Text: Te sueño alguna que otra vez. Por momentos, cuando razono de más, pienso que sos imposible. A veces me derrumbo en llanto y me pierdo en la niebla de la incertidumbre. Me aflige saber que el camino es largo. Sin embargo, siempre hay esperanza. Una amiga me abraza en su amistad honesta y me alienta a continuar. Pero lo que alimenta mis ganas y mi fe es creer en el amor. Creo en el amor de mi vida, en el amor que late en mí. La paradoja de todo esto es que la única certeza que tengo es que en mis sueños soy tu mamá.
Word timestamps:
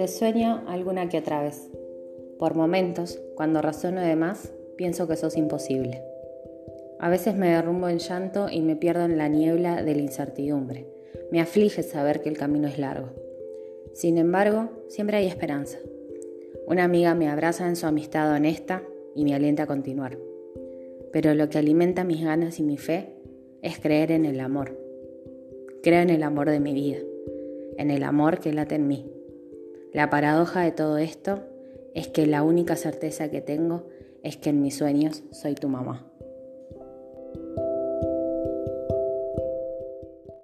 Te 0.00 0.08
sueño 0.08 0.62
alguna 0.66 1.10
que 1.10 1.18
otra 1.18 1.42
vez. 1.42 1.68
Por 2.38 2.54
momentos, 2.54 3.20
cuando 3.34 3.60
razono 3.60 4.00
de 4.00 4.16
más, 4.16 4.50
pienso 4.78 5.06
que 5.06 5.14
sos 5.14 5.36
imposible. 5.36 6.02
A 6.98 7.10
veces 7.10 7.36
me 7.36 7.50
derrumbo 7.50 7.86
en 7.90 7.98
llanto 7.98 8.48
y 8.50 8.62
me 8.62 8.76
pierdo 8.76 9.04
en 9.04 9.18
la 9.18 9.28
niebla 9.28 9.82
de 9.82 9.94
la 9.94 10.00
incertidumbre. 10.00 10.86
Me 11.30 11.42
aflige 11.42 11.82
saber 11.82 12.22
que 12.22 12.30
el 12.30 12.38
camino 12.38 12.66
es 12.66 12.78
largo. 12.78 13.10
Sin 13.92 14.16
embargo, 14.16 14.70
siempre 14.88 15.18
hay 15.18 15.26
esperanza. 15.26 15.76
Una 16.66 16.84
amiga 16.84 17.14
me 17.14 17.28
abraza 17.28 17.68
en 17.68 17.76
su 17.76 17.86
amistad 17.86 18.34
honesta 18.34 18.82
y 19.14 19.26
me 19.26 19.34
alienta 19.34 19.64
a 19.64 19.66
continuar. 19.66 20.16
Pero 21.12 21.34
lo 21.34 21.50
que 21.50 21.58
alimenta 21.58 22.04
mis 22.04 22.24
ganas 22.24 22.58
y 22.58 22.62
mi 22.62 22.78
fe 22.78 23.16
es 23.60 23.78
creer 23.78 24.12
en 24.12 24.24
el 24.24 24.40
amor. 24.40 24.78
Creo 25.82 26.00
en 26.00 26.08
el 26.08 26.22
amor 26.22 26.48
de 26.48 26.60
mi 26.60 26.72
vida, 26.72 27.00
en 27.76 27.90
el 27.90 28.02
amor 28.02 28.38
que 28.38 28.54
late 28.54 28.76
en 28.76 28.88
mí. 28.88 29.19
La 29.92 30.08
paradoja 30.08 30.60
de 30.60 30.72
todo 30.72 30.98
esto 30.98 31.42
es 31.94 32.08
que 32.08 32.26
la 32.26 32.42
única 32.42 32.76
certeza 32.76 33.30
que 33.30 33.40
tengo 33.40 33.88
es 34.22 34.36
que 34.36 34.50
en 34.50 34.62
mis 34.62 34.76
sueños 34.76 35.24
soy 35.32 35.54
tu 35.54 35.68
mamá. 35.68 36.09